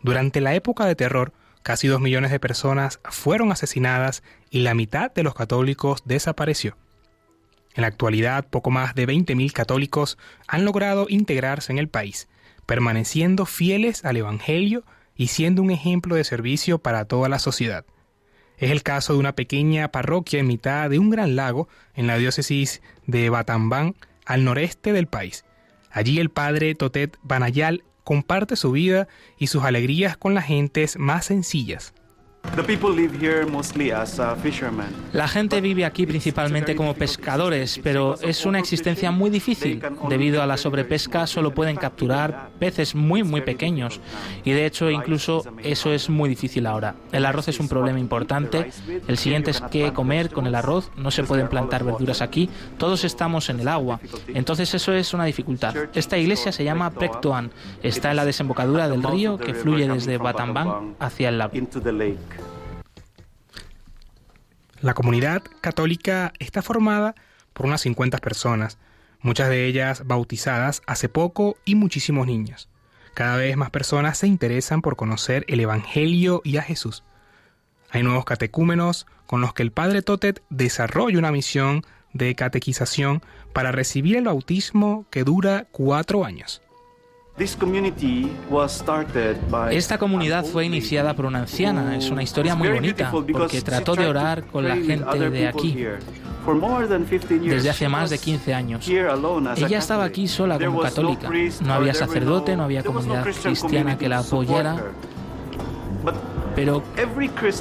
[0.00, 1.32] Durante la época de terror,
[1.64, 6.76] casi dos millones de personas fueron asesinadas y la mitad de los católicos desapareció.
[7.74, 12.28] En la actualidad, poco más de 20.000 católicos han logrado integrarse en el país,
[12.64, 14.84] permaneciendo fieles al Evangelio
[15.16, 17.84] y siendo un ejemplo de servicio para toda la sociedad.
[18.58, 22.16] Es el caso de una pequeña parroquia en mitad de un gran lago en la
[22.16, 23.94] diócesis de Batambán,
[24.24, 25.44] al noreste del país.
[25.90, 31.26] Allí el padre Totet Banayal comparte su vida y sus alegrías con las gentes más
[31.26, 31.92] sencillas.
[35.14, 39.82] La gente vive aquí principalmente como pescadores, pero es una existencia muy difícil.
[40.10, 44.00] Debido a la sobrepesca solo pueden capturar peces muy muy pequeños
[44.44, 46.94] y de hecho incluso eso es muy difícil ahora.
[47.10, 48.70] El arroz es un problema importante.
[49.08, 50.90] El siguiente es que comer con el arroz.
[50.96, 52.50] No se pueden plantar verduras aquí.
[52.76, 53.98] Todos estamos en el agua.
[54.28, 55.74] Entonces eso es una dificultad.
[55.94, 57.50] Esta iglesia se llama Prektoan.
[57.82, 61.52] Está en la desembocadura del río que fluye desde Batamban hacia el lago.
[64.82, 67.14] La comunidad católica está formada
[67.52, 68.78] por unas 50 personas,
[69.20, 72.68] muchas de ellas bautizadas hace poco y muchísimos niños.
[73.14, 77.04] Cada vez más personas se interesan por conocer el Evangelio y a Jesús.
[77.90, 83.70] Hay nuevos catecúmenos con los que el Padre Totet desarrolla una misión de catequización para
[83.70, 86.60] recibir el bautismo que dura cuatro años.
[89.70, 91.96] Esta comunidad fue iniciada por una anciana.
[91.96, 95.86] Es una historia muy bonita porque trató de orar con la gente de aquí
[97.40, 98.86] desde hace más de 15 años.
[98.86, 101.30] Ella estaba aquí sola como católica.
[101.64, 104.92] No había sacerdote, no había comunidad cristiana que la apoyara.
[106.54, 106.82] Pero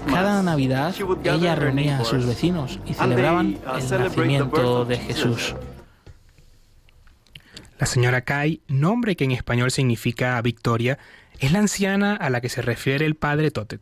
[0.08, 0.94] cada Navidad
[1.24, 5.56] ella reunía a sus vecinos y celebraban uh, el nacimiento de Jesús.
[7.82, 11.00] La señora Kai, nombre que en español significa victoria,
[11.40, 13.82] es la anciana a la que se refiere el padre Totet.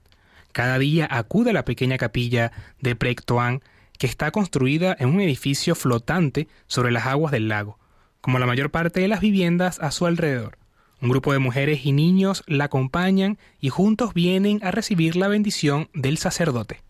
[0.54, 3.62] Cada día acude a la pequeña capilla de Prektoan,
[3.98, 7.78] que está construida en un edificio flotante sobre las aguas del lago,
[8.22, 10.58] como la mayor parte de las viviendas a su alrededor.
[11.02, 15.90] Un grupo de mujeres y niños la acompañan y juntos vienen a recibir la bendición
[15.94, 16.84] del sacerdote.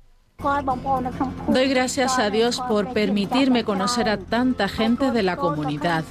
[1.47, 6.05] Doy gracias a Dios por permitirme conocer a tanta gente de la comunidad.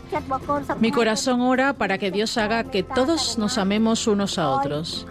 [0.81, 5.07] Mi corazón ora para que Dios haga que todos nos amemos unos a otros.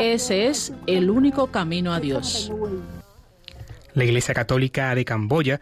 [0.00, 2.52] Ese es el único camino a Dios.
[3.94, 5.60] La Iglesia Católica de Camboya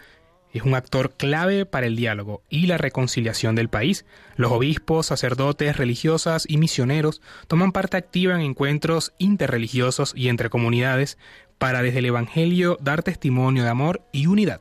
[0.52, 4.06] es un actor clave para el diálogo y la reconciliación del país.
[4.36, 11.18] Los obispos, sacerdotes, religiosas y misioneros toman parte activa en encuentros interreligiosos y entre comunidades
[11.58, 14.60] para desde el Evangelio dar testimonio de amor y unidad.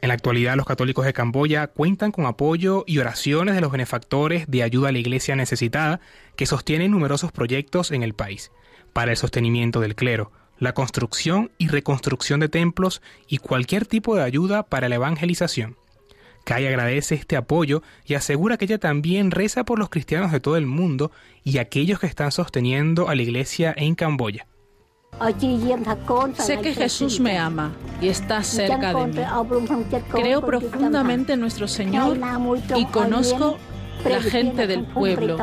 [0.00, 4.44] En la actualidad los católicos de Camboya cuentan con apoyo y oraciones de los benefactores
[4.48, 6.00] de ayuda a la iglesia necesitada
[6.36, 8.52] que sostienen numerosos proyectos en el país
[8.92, 14.22] para el sostenimiento del clero, la construcción y reconstrucción de templos y cualquier tipo de
[14.22, 15.76] ayuda para la evangelización.
[16.44, 20.56] Kai agradece este apoyo y asegura que ella también reza por los cristianos de todo
[20.56, 21.10] el mundo
[21.42, 24.46] y aquellos que están sosteniendo a la iglesia en Camboya.
[26.34, 29.20] Sé que Jesús me ama y está cerca de mí.
[30.10, 32.18] Creo profundamente en nuestro Señor
[32.76, 33.56] y conozco
[34.04, 35.38] la gente del pueblo.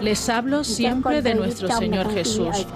[0.00, 2.66] Les hablo siempre de nuestro Señor Jesús.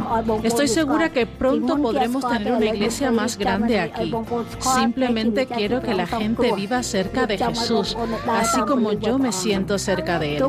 [0.43, 4.13] Estoy segura que pronto podremos tener una iglesia más grande aquí.
[4.59, 7.97] Simplemente quiero que la gente viva cerca de Jesús,
[8.29, 10.45] así como yo me siento cerca de Él.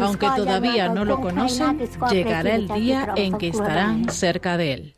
[0.00, 1.80] Aunque todavía no lo conocen,
[2.10, 4.97] llegará el día en que estarán cerca de Él.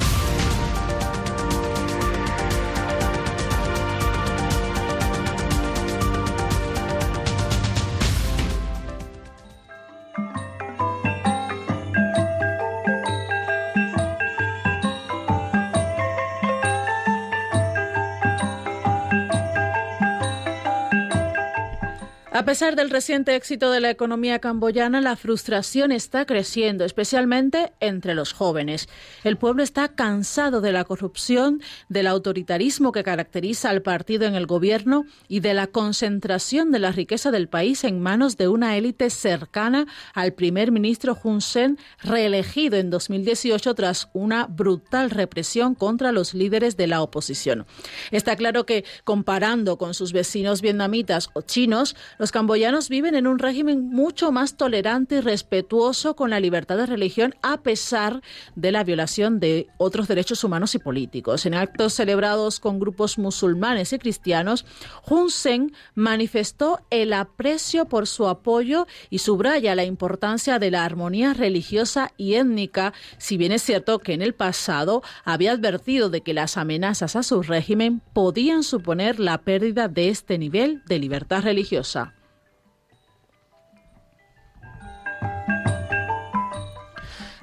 [22.41, 28.15] A pesar del reciente éxito de la economía camboyana, la frustración está creciendo, especialmente entre
[28.15, 28.89] los jóvenes.
[29.23, 34.47] El pueblo está cansado de la corrupción, del autoritarismo que caracteriza al partido en el
[34.47, 39.11] gobierno y de la concentración de la riqueza del país en manos de una élite
[39.11, 39.85] cercana
[40.15, 46.75] al primer ministro Hun Sen, reelegido en 2018 tras una brutal represión contra los líderes
[46.75, 47.67] de la oposición.
[48.09, 53.39] Está claro que, comparando con sus vecinos vietnamitas o chinos, los camboyanos viven en un
[53.39, 58.21] régimen mucho más tolerante y respetuoso con la libertad de religión a pesar
[58.55, 61.45] de la violación de otros derechos humanos y políticos.
[61.45, 64.65] En actos celebrados con grupos musulmanes y cristianos,
[65.09, 71.33] Hun Sen manifestó el aprecio por su apoyo y subraya la importancia de la armonía
[71.33, 76.33] religiosa y étnica, si bien es cierto que en el pasado había advertido de que
[76.33, 82.13] las amenazas a su régimen podían suponer la pérdida de este nivel de libertad religiosa.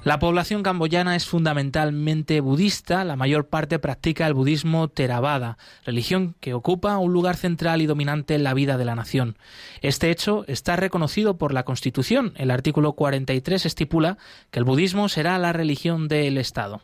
[0.08, 6.54] La población camboyana es fundamentalmente budista, la mayor parte practica el budismo Theravada, religión que
[6.54, 9.36] ocupa un lugar central y dominante en la vida de la nación.
[9.82, 12.32] Este hecho está reconocido por la Constitución.
[12.36, 14.16] El artículo 43 estipula
[14.50, 16.80] que el budismo será la religión del Estado.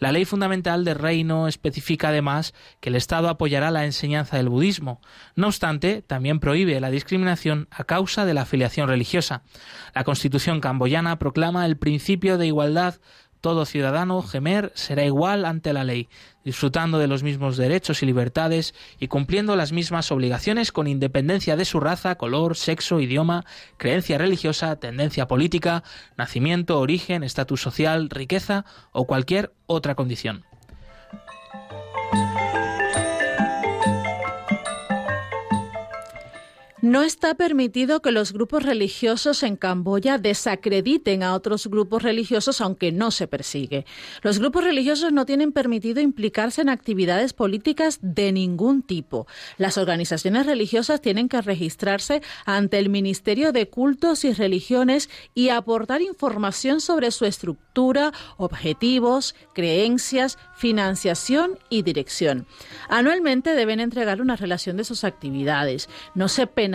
[0.00, 5.00] La ley fundamental del reino especifica además que el Estado apoyará la enseñanza del budismo.
[5.36, 9.42] No obstante, también prohíbe la discriminación a causa de la afiliación religiosa.
[9.94, 12.63] La Constitución camboyana proclama el principio de igualdad
[13.44, 16.08] todo ciudadano gemer será igual ante la ley,
[16.46, 21.66] disfrutando de los mismos derechos y libertades y cumpliendo las mismas obligaciones con independencia de
[21.66, 23.44] su raza, color, sexo, idioma,
[23.76, 25.82] creencia religiosa, tendencia política,
[26.16, 30.46] nacimiento, origen, estatus social, riqueza o cualquier otra condición.
[36.84, 42.92] No está permitido que los grupos religiosos en Camboya desacrediten a otros grupos religiosos aunque
[42.92, 43.86] no se persigue.
[44.20, 49.26] Los grupos religiosos no tienen permitido implicarse en actividades políticas de ningún tipo.
[49.56, 56.02] Las organizaciones religiosas tienen que registrarse ante el Ministerio de Cultos y Religiones y aportar
[56.02, 62.46] información sobre su estructura, objetivos, creencias, financiación y dirección.
[62.90, 65.88] Anualmente deben entregar una relación de sus actividades.
[66.14, 66.73] No se penaliza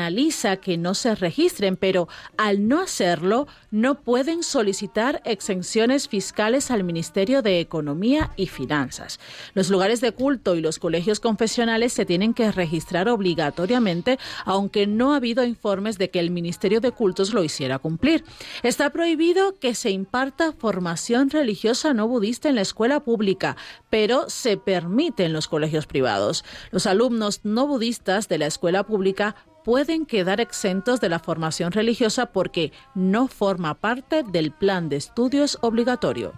[0.61, 7.41] que no se registren, pero al no hacerlo, no pueden solicitar exenciones fiscales al Ministerio
[7.41, 9.19] de Economía y Finanzas.
[9.53, 15.13] Los lugares de culto y los colegios confesionales se tienen que registrar obligatoriamente, aunque no
[15.13, 18.23] ha habido informes de que el Ministerio de Cultos lo hiciera cumplir.
[18.63, 23.57] Está prohibido que se imparta formación religiosa no budista en la escuela pública,
[23.89, 26.43] pero se permite en los colegios privados.
[26.71, 32.27] Los alumnos no budistas de la escuela pública pueden quedar exentos de la formación religiosa
[32.27, 36.33] porque no forma parte del plan de estudios obligatorio.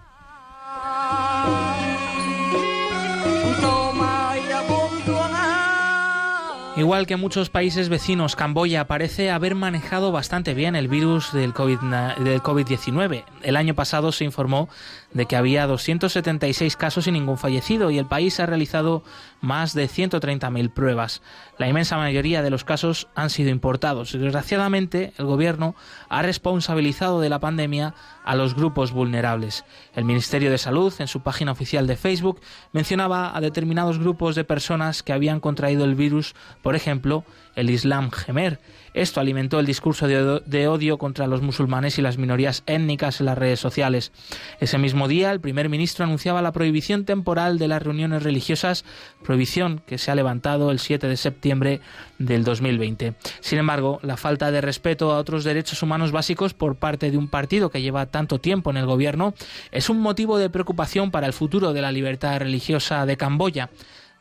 [6.77, 13.23] Igual que muchos países vecinos, Camboya parece haber manejado bastante bien el virus del COVID-19.
[13.43, 14.69] el año pasado se informó
[15.13, 19.03] de que había 276 casos y ningún fallecido y el país ha realizado
[19.41, 21.21] más de 130.000 pruebas.
[21.57, 24.13] La inmensa mayoría de los casos han sido importados.
[24.13, 25.75] Desgraciadamente, el gobierno
[26.09, 29.65] ha responsabilizado de la pandemia a los grupos vulnerables.
[29.93, 32.39] El Ministerio de Salud, en su página oficial de Facebook,
[32.71, 37.25] mencionaba a determinados grupos de personas que habían contraído el virus, por ejemplo,
[37.55, 38.59] el Islam Gemer.
[38.93, 43.37] Esto alimentó el discurso de, odio contra los musulmanes y las minorías étnicas en las
[43.37, 44.11] redes sociales.
[44.59, 48.83] Ese mismo día, el primer ministro anunciaba la prohibición temporal de las reuniones religiosas,
[49.23, 51.81] prohibición que se ha levantado el 7 de septiembre
[52.19, 53.13] del 2020.
[53.39, 57.29] Sin embargo, la falta de respeto a otros derechos humanos básicos por parte de un
[57.29, 59.33] partido que lleva tanto tiempo en el gobierno
[59.71, 63.69] es un motivo de preocupación para el futuro de la libertad religiosa de Camboya.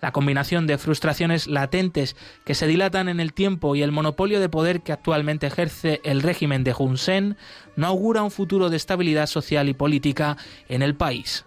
[0.00, 4.48] La combinación de frustraciones latentes que se dilatan en el tiempo y el monopolio de
[4.48, 7.36] poder que actualmente ejerce el régimen de Hun Sen
[7.76, 10.36] no augura un futuro de estabilidad social y política
[10.68, 11.44] en el país.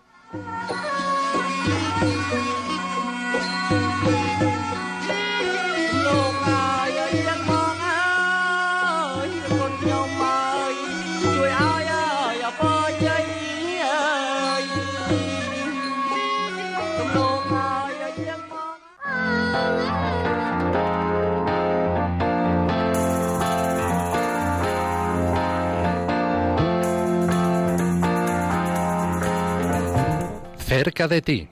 [30.74, 31.48] Cerca de ti.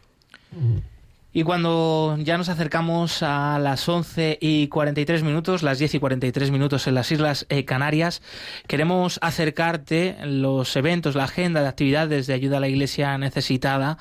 [1.39, 6.51] Y cuando ya nos acercamos a las 11 y 43 minutos, las 10 y 43
[6.51, 8.23] minutos en las Islas eh, Canarias,
[8.67, 13.99] queremos acercarte los eventos, la agenda de actividades de ayuda a la Iglesia necesitada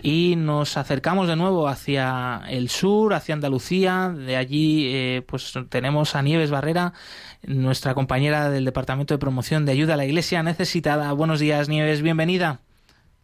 [0.00, 4.08] y nos acercamos de nuevo hacia el sur, hacia Andalucía.
[4.08, 6.94] De allí eh, pues tenemos a Nieves Barrera,
[7.42, 11.12] nuestra compañera del Departamento de Promoción de Ayuda a la Iglesia necesitada.
[11.12, 12.60] Buenos días, Nieves, bienvenida.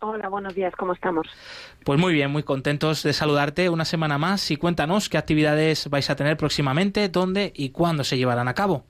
[0.06, 1.26] Hola, buenos días, ¿cómo estamos?
[1.85, 6.09] Pues muy bien, muy contentos de saludarte una semana más y cuéntanos qué actividades vais
[6.09, 8.85] a tener próximamente, dónde y cuándo se llevarán a cabo.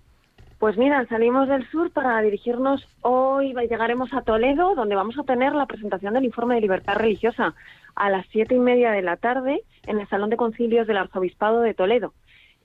[0.60, 5.56] Pues mira, salimos del sur para dirigirnos hoy, llegaremos a Toledo, donde vamos a tener
[5.56, 7.54] la presentación del informe de libertad religiosa
[7.96, 11.62] a las siete y media de la tarde en el Salón de Concilios del Arzobispado
[11.62, 12.14] de Toledo.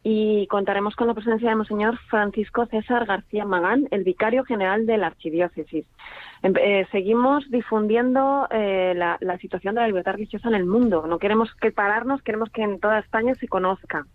[0.04, 4.98] Y contaremos con la presencia de Monseñor Francisco César García Magán, el vicario general de
[4.98, 5.86] la Archidiócesis.
[6.42, 11.06] Em, eh, seguimos difundiendo eh, la, situación de la libertad religiosa en el mundo.
[11.06, 14.06] No queremos que pararnos, queremos que en toda España se conozca.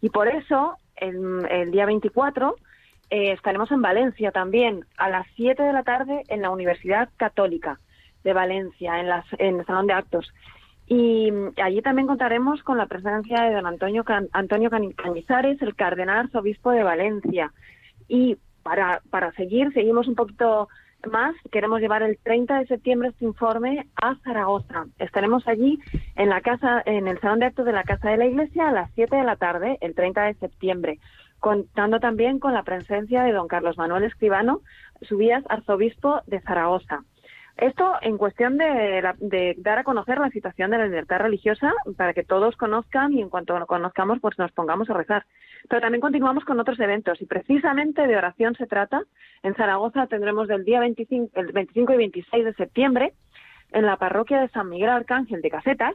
[0.00, 2.56] Y por eso, el, día 24,
[3.10, 7.78] eh, estaremos en Valencia también, a las 7 de la tarde, en la Universidad Católica
[8.22, 10.32] de Valencia, en, las, el Salón de Actos.
[10.86, 16.26] Y mm, allí también contaremos con la presencia de don Antonio, Antonio Cañizares, el cardenal
[16.26, 17.50] arzobispo de Valencia.
[18.08, 20.68] Y para, para seguir, seguimos un poquito
[21.10, 24.86] más, queremos llevar el 30 de septiembre este informe a Zaragoza.
[24.98, 25.78] Estaremos allí
[26.16, 28.72] en la casa, en el salón de actos de la Casa de la Iglesia a
[28.72, 30.98] las 7 de la tarde, el 30 de septiembre,
[31.40, 34.60] contando también con la presencia de don Carlos Manuel Escribano,
[35.02, 37.04] subías arzobispo de Zaragoza.
[37.62, 42.24] Esto en cuestión de, dar a conocer la situación de la libertad religiosa para que
[42.24, 45.26] todos conozcan y en cuanto lo conozcamos pues nos pongamos a rezar.
[45.68, 49.02] Pero también continuamos con otros eventos y precisamente de oración se trata.
[49.44, 53.12] En Zaragoza tendremos del día 25, el 25 y 26 de septiembre
[53.70, 55.94] en la parroquia de San Miguel Arcángel de Casetas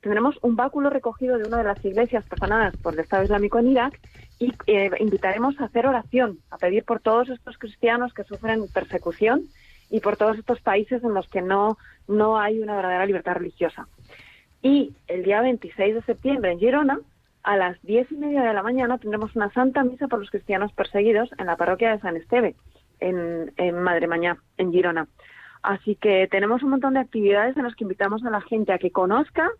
[0.00, 3.72] tendremos un báculo recogido de una de las iglesias profanadas por el Estado Islámico en
[3.72, 3.98] Irak
[4.38, 9.48] y eh, invitaremos a hacer oración, a pedir por todos estos cristianos que sufren persecución
[9.90, 13.88] y por todos estos países en los que no, no hay una verdadera libertad religiosa.
[14.62, 17.00] Y el día 26 de septiembre en Girona,
[17.42, 20.72] a las diez y media de la mañana, tendremos una santa misa por los cristianos
[20.72, 22.56] perseguidos en la parroquia de San Esteve,
[23.00, 25.06] en, en Madre Mañá, en Girona.
[25.62, 28.78] Así que tenemos un montón de actividades en las que invitamos a la gente a
[28.78, 29.50] que conozca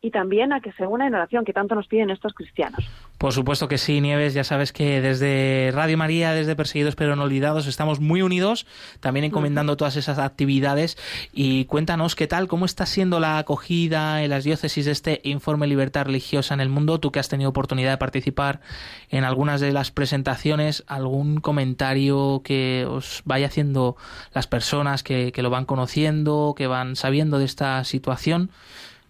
[0.00, 2.84] y también a que se una en oración, que tanto nos piden estos cristianos.
[3.16, 4.34] Por supuesto que sí, Nieves.
[4.34, 8.66] Ya sabes que desde Radio María, desde Perseguidos pero no olvidados, estamos muy unidos,
[9.00, 10.98] también encomendando todas esas actividades.
[11.32, 15.66] Y cuéntanos qué tal, cómo está siendo la acogida en las diócesis de este informe
[15.66, 17.00] Libertad Religiosa en el Mundo.
[17.00, 18.60] Tú que has tenido oportunidad de participar
[19.08, 23.96] en algunas de las presentaciones, algún comentario que os vaya haciendo
[24.34, 28.50] las personas que, que lo van conociendo, que van sabiendo de esta situación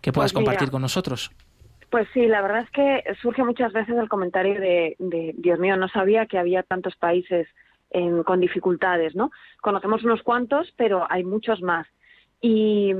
[0.04, 1.30] que puedas Pues mira, compartir con nosotros.
[1.90, 5.76] Pues sí, la verdad es que surge muchas veces el comentario de, de, Dios mío,
[5.78, 7.48] no sabía que había tantos países
[7.90, 9.30] en- con dificultades, ¿no?
[9.62, 11.86] Conocemos unos cuantos, pero hay muchos más.
[12.42, 12.92] Y,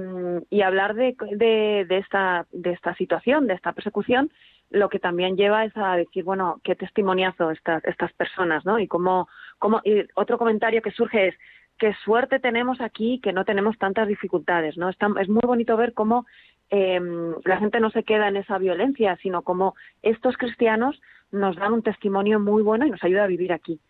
[0.49, 4.31] y hablar de, de, de esta, de esta situación, de esta persecución,
[4.71, 8.79] lo que también lleva es a decir, bueno, qué testimoniazo estas, estas personas, ¿no?
[8.79, 9.29] Y cómo,
[9.59, 11.35] cómo, y otro comentario que surge es,
[11.77, 14.89] qué suerte tenemos aquí que no tenemos tantas dificultades, ¿no?
[14.89, 16.25] Está- es muy bonito ver cómo
[16.71, 17.01] eh,
[17.45, 21.01] la gente no se queda en esa violencia, sino como estos cristianos
[21.33, 23.81] nos dan un testimonio muy bueno y nos ayuda a vivir aquí.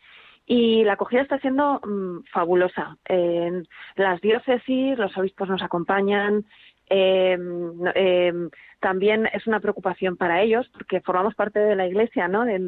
[0.47, 2.97] Y la acogida está siendo mm, fabulosa.
[3.07, 3.67] En
[3.97, 6.45] las diócesis, los obispos nos acompañan.
[6.91, 8.49] eh,
[8.81, 12.45] también es una preocupación para ellos porque formamos parte de la iglesia, ¿no?
[12.45, 12.59] De-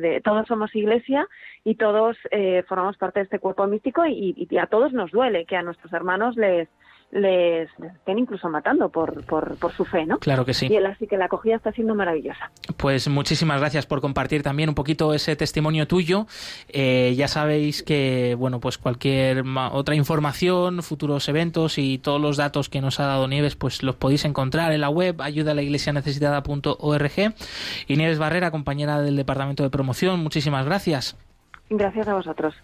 [0.00, 1.28] de- todos somos iglesia
[1.62, 5.44] y todos eh, formamos parte de este cuerpo místico y, y a todos nos duele
[5.46, 6.68] que a nuestros hermanos les
[7.12, 10.18] les, les estén incluso matando por, por, por su fe, ¿no?
[10.18, 10.66] Claro que sí.
[10.66, 12.50] Y así que la acogida está siendo maravillosa.
[12.78, 16.26] Pues muchísimas gracias por compartir también un poquito ese testimonio tuyo.
[16.68, 22.70] Eh, ya sabéis que, bueno, pues cualquier otra información, futuros eventos y todos los datos
[22.70, 27.34] que nos ha dado Nieves, pues los podéis encontrar en la web ayudalaiglesianecesitada.org.
[27.86, 31.18] Y Nieves Barrera, compañera del Departamento de Promoción, muchísimas gracias.
[31.68, 32.54] Gracias a vosotros.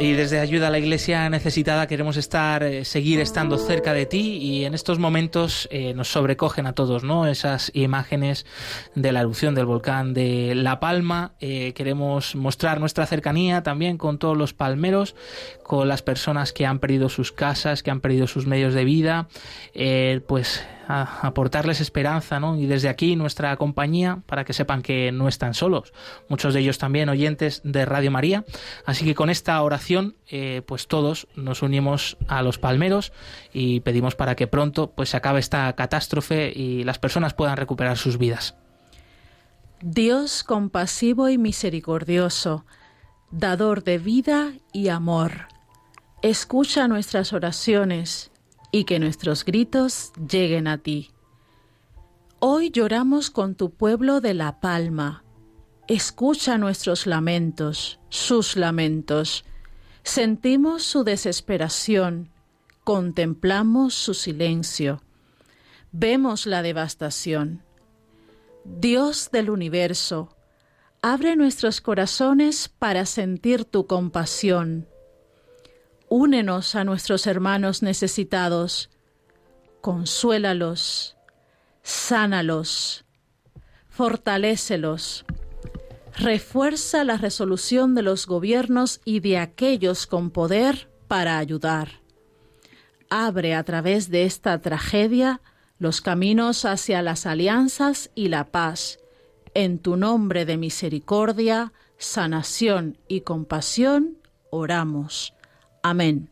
[0.00, 4.38] Y desde Ayuda a la Iglesia Necesitada queremos estar, eh, seguir estando cerca de ti
[4.40, 7.26] y en estos momentos eh, nos sobrecogen a todos, ¿no?
[7.26, 8.46] Esas imágenes
[8.94, 11.32] de la erupción del volcán de La Palma.
[11.40, 15.16] Eh, queremos mostrar nuestra cercanía también con todos los palmeros,
[15.64, 19.26] con las personas que han perdido sus casas, que han perdido sus medios de vida,
[20.28, 22.56] pues aportarles esperanza, ¿no?
[22.58, 25.92] Y desde aquí nuestra compañía para que sepan que no están solos.
[26.28, 28.44] Muchos de ellos también oyentes de Radio María.
[28.86, 33.12] Así que con esta oración, eh, pues todos nos unimos a los palmeros
[33.52, 37.98] y pedimos para que pronto pues se acabe esta catástrofe y las personas puedan recuperar
[37.98, 38.56] sus vidas.
[39.82, 42.64] Dios compasivo y misericordioso,
[43.30, 45.48] dador de vida y amor,
[46.22, 48.32] escucha nuestras oraciones
[48.70, 51.10] y que nuestros gritos lleguen a ti.
[52.40, 55.24] Hoy lloramos con tu pueblo de La Palma.
[55.88, 59.44] Escucha nuestros lamentos, sus lamentos.
[60.02, 62.30] Sentimos su desesperación,
[62.84, 65.02] contemplamos su silencio.
[65.90, 67.62] Vemos la devastación.
[68.64, 70.36] Dios del universo,
[71.00, 74.86] abre nuestros corazones para sentir tu compasión.
[76.10, 78.88] Únenos a nuestros hermanos necesitados,
[79.82, 81.16] consuélalos,
[81.82, 83.04] sánalos,
[83.90, 85.26] fortalécelos,
[86.16, 92.00] refuerza la resolución de los gobiernos y de aquellos con poder para ayudar.
[93.10, 95.42] Abre a través de esta tragedia
[95.78, 98.98] los caminos hacia las alianzas y la paz.
[99.54, 104.18] En tu nombre de misericordia, sanación y compasión,
[104.50, 105.34] oramos.
[105.82, 106.28] Amén.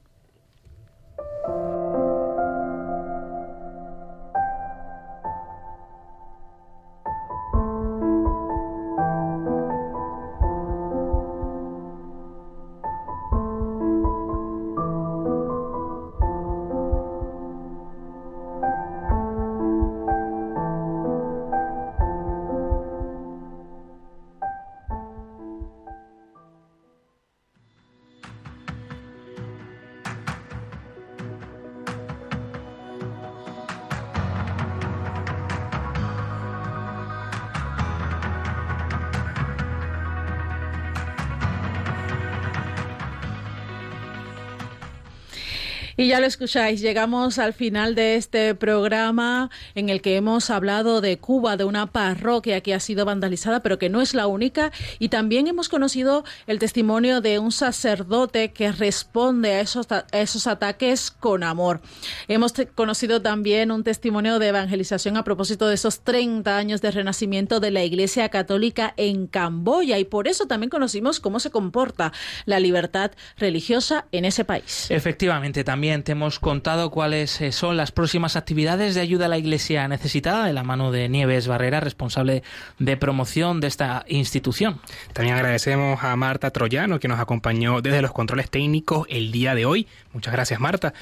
[46.17, 51.19] Ya lo escucháis, llegamos al final de este programa en el que hemos hablado de
[51.19, 54.73] Cuba, de una parroquia que ha sido vandalizada, pero que no es la única.
[54.99, 61.11] Y también hemos conocido el testimonio de un sacerdote que responde a esos, esos ataques
[61.11, 61.83] con amor.
[62.29, 67.61] Hemos conocido también un testimonio de evangelización a propósito de esos 30 años de renacimiento
[67.61, 69.99] de la Iglesia Católica en Camboya.
[69.99, 72.15] Y por eso también conocimos cómo se comporta
[72.47, 74.87] la libertad religiosa en ese país.
[74.89, 79.39] Efectivamente, también te hemos contado cuáles eh, son las próximas actividades de ayuda a la
[79.39, 82.45] Iglesia necesitada de la mano de Nieves Barrera, responsable
[82.79, 84.81] de promoción de esta institución.
[85.13, 89.67] También agradecemos a Marta Troyano que nos acompañó desde los controles técnicos el día de
[89.67, 89.89] hoy.
[90.13, 90.95] Muchas gracias Marta.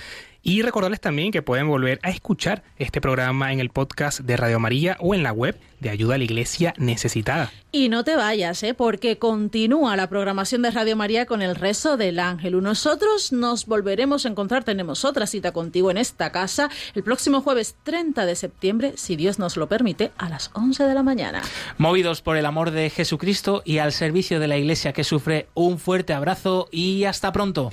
[0.46, 4.60] Y recordarles también que pueden volver a escuchar este programa en el podcast de Radio
[4.60, 7.50] María o en la web de Ayuda a la Iglesia Necesitada.
[7.72, 8.74] Y no te vayas, ¿eh?
[8.74, 12.62] porque continúa la programación de Radio María con el rezo del ángel.
[12.62, 17.76] Nosotros nos volveremos a encontrar, tenemos otra cita contigo en esta casa el próximo jueves
[17.82, 21.40] 30 de septiembre, si Dios nos lo permite, a las 11 de la mañana.
[21.78, 25.78] Movidos por el amor de Jesucristo y al servicio de la Iglesia que sufre, un
[25.78, 27.72] fuerte abrazo y hasta pronto.